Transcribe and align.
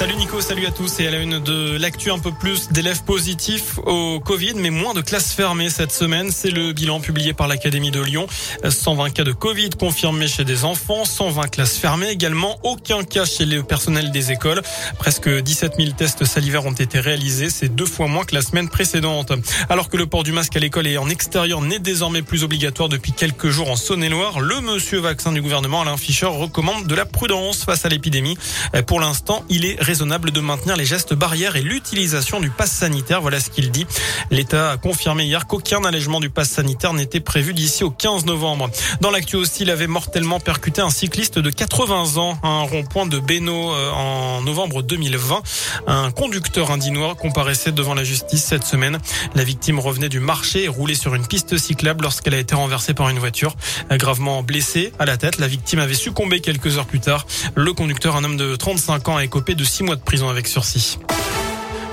Salut 0.00 0.16
Nico, 0.16 0.40
salut 0.40 0.64
à 0.64 0.70
tous 0.70 0.98
et 1.00 1.08
à 1.08 1.10
la 1.10 1.18
une 1.18 1.40
de 1.40 1.76
l'actu 1.76 2.10
un 2.10 2.18
peu 2.18 2.32
plus 2.32 2.70
d'élèves 2.70 3.04
positifs 3.04 3.78
au 3.84 4.18
Covid 4.18 4.54
mais 4.54 4.70
moins 4.70 4.94
de 4.94 5.02
classes 5.02 5.34
fermées 5.34 5.68
cette 5.68 5.92
semaine. 5.92 6.30
C'est 6.32 6.48
le 6.48 6.72
bilan 6.72 7.00
publié 7.00 7.34
par 7.34 7.48
l'Académie 7.48 7.90
de 7.90 8.00
Lyon. 8.00 8.26
120 8.66 9.10
cas 9.10 9.24
de 9.24 9.32
Covid 9.32 9.68
confirmés 9.78 10.26
chez 10.26 10.44
des 10.44 10.64
enfants, 10.64 11.04
120 11.04 11.48
classes 11.48 11.76
fermées 11.76 12.08
également, 12.08 12.58
aucun 12.62 13.04
cas 13.04 13.26
chez 13.26 13.44
le 13.44 13.62
personnel 13.62 14.10
des 14.10 14.32
écoles. 14.32 14.62
Presque 14.98 15.28
17 15.28 15.74
000 15.76 15.90
tests 15.90 16.24
salivaires 16.24 16.64
ont 16.64 16.72
été 16.72 16.98
réalisés, 16.98 17.50
c'est 17.50 17.68
deux 17.68 17.84
fois 17.84 18.06
moins 18.06 18.24
que 18.24 18.34
la 18.34 18.40
semaine 18.40 18.70
précédente. 18.70 19.34
Alors 19.68 19.90
que 19.90 19.98
le 19.98 20.06
port 20.06 20.22
du 20.22 20.32
masque 20.32 20.56
à 20.56 20.60
l'école 20.60 20.86
et 20.86 20.96
en 20.96 21.10
extérieur 21.10 21.60
n'est 21.60 21.78
désormais 21.78 22.22
plus 22.22 22.42
obligatoire 22.42 22.88
depuis 22.88 23.12
quelques 23.12 23.50
jours 23.50 23.70
en 23.70 23.76
Saône-et-Loire, 23.76 24.40
le 24.40 24.62
monsieur 24.62 24.98
vaccin 24.98 25.30
du 25.30 25.42
gouvernement 25.42 25.82
Alain 25.82 25.98
Fischer 25.98 26.24
recommande 26.24 26.86
de 26.86 26.94
la 26.94 27.04
prudence 27.04 27.64
face 27.64 27.84
à 27.84 27.90
l'épidémie. 27.90 28.38
Pour 28.86 28.98
l'instant, 28.98 29.44
il 29.50 29.66
est 29.66 29.89
raisonnable 29.90 30.30
de 30.30 30.40
maintenir 30.40 30.76
les 30.76 30.84
gestes 30.84 31.14
barrières 31.14 31.56
et 31.56 31.62
l'utilisation 31.62 32.38
du 32.38 32.48
pass 32.48 32.70
sanitaire. 32.70 33.20
Voilà 33.22 33.40
ce 33.40 33.50
qu'il 33.50 33.72
dit. 33.72 33.88
L'État 34.30 34.70
a 34.70 34.76
confirmé 34.76 35.24
hier 35.24 35.48
qu'aucun 35.48 35.82
allègement 35.84 36.20
du 36.20 36.30
pass 36.30 36.48
sanitaire 36.48 36.92
n'était 36.92 37.18
prévu 37.18 37.54
d'ici 37.54 37.82
au 37.82 37.90
15 37.90 38.24
novembre. 38.24 38.70
Dans 39.00 39.10
l'actu 39.10 39.34
aussi, 39.34 39.64
il 39.64 39.70
avait 39.70 39.88
mortellement 39.88 40.38
percuté 40.38 40.80
un 40.80 40.90
cycliste 40.90 41.40
de 41.40 41.50
80 41.50 42.18
ans 42.18 42.38
à 42.44 42.46
un 42.46 42.62
rond-point 42.62 43.06
de 43.06 43.18
Bénaud 43.18 43.72
euh, 43.72 43.90
en 43.90 44.42
novembre 44.42 44.82
2020. 44.82 45.42
Un 45.88 46.12
conducteur 46.12 46.70
indinois 46.70 47.16
comparaissait 47.16 47.72
devant 47.72 47.94
la 47.94 48.04
justice 48.04 48.44
cette 48.44 48.64
semaine. 48.64 48.96
La 49.34 49.42
victime 49.42 49.80
revenait 49.80 50.08
du 50.08 50.20
marché 50.20 50.62
et 50.62 50.68
roulait 50.68 50.94
sur 50.94 51.16
une 51.16 51.26
piste 51.26 51.58
cyclable 51.58 52.04
lorsqu'elle 52.04 52.34
a 52.34 52.38
été 52.38 52.54
renversée 52.54 52.94
par 52.94 53.08
une 53.08 53.18
voiture. 53.18 53.56
Gravement 53.90 54.44
blessée 54.44 54.92
à 55.00 55.04
la 55.04 55.16
tête, 55.16 55.38
la 55.38 55.48
victime 55.48 55.80
avait 55.80 55.94
succombé 55.94 56.38
quelques 56.38 56.78
heures 56.78 56.86
plus 56.86 57.00
tard. 57.00 57.26
Le 57.56 57.72
conducteur, 57.72 58.14
un 58.14 58.22
homme 58.22 58.36
de 58.36 58.54
35 58.54 59.08
ans, 59.08 59.16
a 59.16 59.24
écopé 59.24 59.56
de 59.56 59.64
six 59.70 59.84
mois 59.84 59.96
de 59.96 60.00
prison 60.00 60.28
avec 60.28 60.48
sursis. 60.48 60.98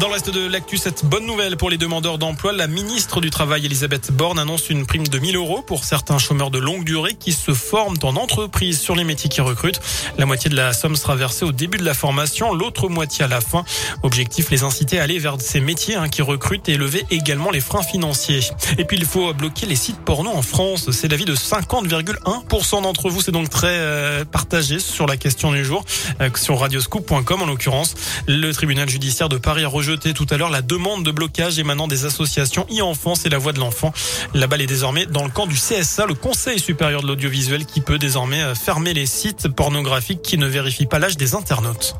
Dans 0.00 0.08
le 0.08 0.14
reste 0.14 0.30
de 0.30 0.48
l'actu, 0.48 0.76
cette 0.76 1.04
bonne 1.04 1.24
nouvelle 1.24 1.56
pour 1.56 1.70
les 1.70 1.78
demandeurs 1.78 2.18
d'emploi, 2.18 2.52
la 2.52 2.66
ministre 2.66 3.20
du 3.20 3.30
Travail, 3.30 3.64
Elisabeth 3.64 4.10
Borne, 4.10 4.40
annonce 4.40 4.68
une 4.68 4.86
prime 4.86 5.06
de 5.06 5.18
1000 5.20 5.36
euros 5.36 5.62
pour 5.62 5.84
certains 5.84 6.18
chômeurs 6.18 6.50
de 6.50 6.58
longue 6.58 6.82
durée 6.82 7.14
qui 7.14 7.32
se 7.32 7.54
forment 7.54 7.96
en 8.02 8.16
entreprise 8.16 8.80
sur 8.80 8.96
les 8.96 9.04
métiers 9.04 9.30
qui 9.30 9.40
recrutent. 9.40 9.80
La 10.18 10.26
moitié 10.26 10.50
de 10.50 10.56
la 10.56 10.72
somme 10.72 10.96
sera 10.96 11.14
versée 11.14 11.44
au 11.44 11.52
début 11.52 11.78
de 11.78 11.84
la 11.84 11.94
formation, 11.94 12.52
l'autre 12.52 12.88
moitié 12.88 13.24
à 13.24 13.28
la 13.28 13.40
fin. 13.40 13.64
Objectif, 14.02 14.50
les 14.50 14.64
inciter 14.64 14.98
à 14.98 15.04
aller 15.04 15.20
vers 15.20 15.40
ces 15.40 15.60
métiers 15.60 15.94
hein, 15.94 16.08
qui 16.08 16.22
recrutent 16.22 16.68
et 16.68 16.76
lever 16.76 17.06
également 17.10 17.52
les 17.52 17.60
freins 17.60 17.84
financiers. 17.84 18.40
Et 18.78 18.84
puis, 18.84 18.96
il 18.96 19.04
faut 19.04 19.32
bloquer 19.32 19.66
les 19.66 19.76
sites 19.76 20.00
porno 20.00 20.30
en 20.30 20.42
France. 20.42 20.90
C'est 20.90 21.08
l'avis 21.08 21.24
de 21.24 21.36
50,1% 21.36 22.82
d'entre 22.82 23.10
vous. 23.10 23.20
C'est 23.20 23.32
donc 23.32 23.48
très 23.48 23.68
euh, 23.68 24.24
partagé 24.24 24.80
sur 24.80 25.06
la 25.06 25.16
question 25.16 25.52
du 25.52 25.64
jour, 25.64 25.84
euh, 26.20 26.30
sur 26.34 26.58
radioscoop.com 26.58 27.42
en 27.42 27.46
l'occurrence. 27.46 27.94
Le 28.26 28.52
tribunal 28.52 28.88
judiciaire 28.88 29.28
de 29.28 29.36
Paris 29.36 29.62
a 29.62 29.68
rejeté 29.84 30.14
tout 30.14 30.26
à 30.30 30.36
l'heure 30.36 30.50
la 30.50 30.62
demande 30.62 31.04
de 31.04 31.10
blocage 31.10 31.58
émanant 31.58 31.86
des 31.86 32.06
associations 32.06 32.66
e-enfance 32.70 33.26
et 33.26 33.28
la 33.28 33.38
voix 33.38 33.52
de 33.52 33.60
l'enfant. 33.60 33.92
La 34.32 34.46
balle 34.46 34.62
est 34.62 34.66
désormais 34.66 35.06
dans 35.06 35.24
le 35.24 35.30
camp 35.30 35.46
du 35.46 35.56
CSA, 35.56 36.06
le 36.06 36.14
Conseil 36.14 36.58
supérieur 36.58 37.02
de 37.02 37.06
l'audiovisuel, 37.06 37.66
qui 37.66 37.80
peut 37.80 37.98
désormais 37.98 38.42
euh, 38.42 38.54
fermer 38.54 38.94
les 38.94 39.06
sites 39.06 39.48
pornographiques 39.48 40.22
qui 40.22 40.38
ne 40.38 40.46
vérifient 40.46 40.86
pas 40.86 40.98
l'âge 40.98 41.16
des 41.16 41.34
internautes. 41.34 41.96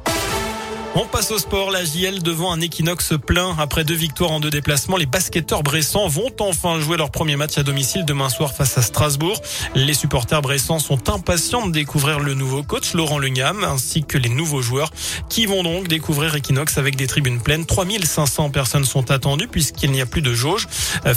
On 0.96 1.06
passe 1.06 1.32
au 1.32 1.38
sport. 1.38 1.72
La 1.72 1.84
JL 1.84 2.22
devant 2.22 2.52
un 2.52 2.60
équinoxe 2.60 3.14
plein. 3.26 3.56
Après 3.58 3.82
deux 3.82 3.94
victoires 3.94 4.30
en 4.30 4.38
deux 4.38 4.50
déplacements, 4.50 4.96
les 4.96 5.06
basketteurs 5.06 5.64
bressans 5.64 6.06
vont 6.06 6.30
enfin 6.38 6.78
jouer 6.78 6.96
leur 6.96 7.10
premier 7.10 7.34
match 7.34 7.58
à 7.58 7.64
domicile 7.64 8.04
demain 8.04 8.28
soir 8.28 8.54
face 8.54 8.78
à 8.78 8.82
Strasbourg. 8.82 9.40
Les 9.74 9.92
supporters 9.94 10.40
bressans 10.40 10.78
sont 10.78 11.10
impatients 11.10 11.66
de 11.66 11.72
découvrir 11.72 12.20
le 12.20 12.34
nouveau 12.34 12.62
coach 12.62 12.94
Laurent 12.94 13.18
Legnam 13.18 13.64
ainsi 13.64 14.04
que 14.04 14.18
les 14.18 14.28
nouveaux 14.28 14.62
joueurs 14.62 14.92
qui 15.28 15.46
vont 15.46 15.64
donc 15.64 15.88
découvrir 15.88 16.36
Equinox 16.36 16.78
avec 16.78 16.94
des 16.94 17.08
tribunes 17.08 17.40
pleines. 17.40 17.66
3500 17.66 18.50
personnes 18.50 18.84
sont 18.84 19.10
attendues 19.10 19.48
puisqu'il 19.48 19.90
n'y 19.90 20.00
a 20.00 20.06
plus 20.06 20.22
de 20.22 20.32
jauge. 20.32 20.68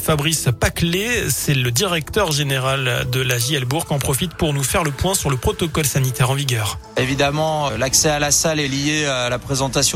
Fabrice 0.01 0.49
Paclé, 0.59 1.29
c'est 1.29 1.53
le 1.53 1.69
directeur 1.69 2.31
général 2.31 3.07
de 3.11 3.21
la 3.21 3.37
JL 3.37 3.65
Bourg, 3.65 3.85
en 3.91 3.99
profite 3.99 4.33
pour 4.33 4.55
nous 4.55 4.63
faire 4.63 4.83
le 4.83 4.91
point 4.91 5.13
sur 5.13 5.29
le 5.29 5.37
protocole 5.37 5.85
sanitaire 5.85 6.31
en 6.31 6.35
vigueur. 6.35 6.79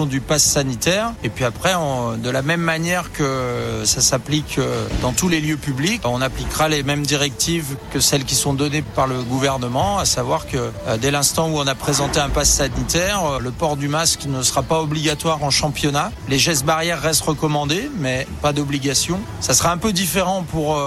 Du 0.08 0.22
pass 0.22 0.44
sanitaire. 0.44 1.14
Et 1.24 1.30
puis 1.30 1.46
après, 1.46 1.74
de 2.22 2.30
la 2.30 2.42
même 2.42 2.62
manière 2.62 3.12
que 3.12 3.82
ça 3.86 4.02
s'applique 4.02 4.58
euh, 4.58 4.88
dans 5.02 5.12
tous 5.12 5.30
les 5.30 5.40
lieux 5.40 5.58
publics, 5.58 6.02
on 6.04 6.22
appliquera 6.22 6.68
les 6.68 6.84
mêmes 6.84 7.06
directives 7.06 7.76
que 7.92 8.00
celles 8.00 8.26
qui 8.26 8.36
sont 8.36 8.54
données 8.54 8.82
par 8.82 9.08
le 9.08 9.22
gouvernement, 9.24 9.98
à 9.98 10.06
savoir 10.06 10.48
que 10.48 10.58
euh, 10.58 10.98
dès 11.00 11.12
l'instant 11.12 11.50
où 11.50 11.58
on 11.58 11.68
a 11.68 11.76
présenté 11.76 12.20
un 12.20 12.30
pass 12.30 12.50
sanitaire, 12.50 13.24
euh, 13.26 13.40
le 13.40 13.52
port 13.52 13.78
du 13.78 13.88
masque 13.88 14.26
ne 14.28 14.44
sera 14.44 14.62
pas 14.62 14.82
obligatoire 14.82 15.44
en 15.44 15.50
championnat. 15.50 16.12
Les 16.30 16.38
gestes 16.38 16.66
barrières 16.66 17.02
restent 17.02 17.24
recommandés, 17.24 17.90
mais 17.98 18.28
pas 18.42 18.54
d'obligation. 18.54 19.20
Ça 19.40 19.54
sera 19.54 19.72
un 19.72 19.78
peu 19.78 19.94
différent 19.94 20.44
pour 20.44 20.78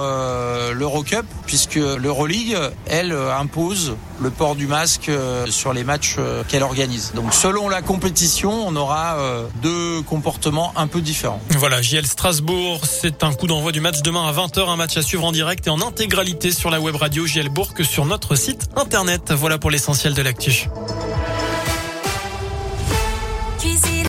l'Eurocup, 0.75 1.27
puisque 1.47 1.77
l'Euroleague, 1.77 2.57
elle, 2.87 3.13
impose 3.13 3.97
le 4.21 4.31
port 4.31 4.55
du 4.55 4.67
masque 4.67 5.11
sur 5.47 5.73
les 5.73 5.85
matchs 5.85 6.17
qu'elle 6.49 6.63
organise. 6.63 7.13
Donc 7.15 7.33
selon 7.33 7.69
la 7.69 7.83
compétition, 7.83 8.69
on 8.69 8.75
on 8.75 8.77
aura 8.77 9.19
euh, 9.19 9.47
deux 9.63 10.03
comportements 10.03 10.73
un 10.77 10.89
peu 10.89 11.01
différents. 11.01 11.41
Voilà, 11.51 11.81
JL 11.81 12.07
Strasbourg, 12.07 12.81
c'est 12.85 13.23
un 13.23 13.33
coup 13.33 13.47
d'envoi 13.47 13.71
du 13.71 13.81
match 13.81 14.03
demain 14.03 14.27
à 14.27 14.33
20h, 14.33 14.69
un 14.69 14.77
match 14.77 14.97
à 14.97 15.03
suivre 15.03 15.25
en 15.25 15.31
direct 15.31 15.67
et 15.69 15.71
en 15.71 15.81
intégralité 15.81 16.51
sur 16.51 16.71
la 16.71 16.81
web 16.81 16.97
radio 16.97 17.25
JL 17.25 17.49
Bourg 17.51 17.73
que 17.73 17.85
sur 17.85 18.05
notre 18.05 18.35
site 18.35 18.69
internet. 18.75 19.33
Voilà 19.33 19.59
pour 19.59 19.71
l'essentiel 19.71 20.15
de 20.15 20.23
l'actu. 20.23 20.69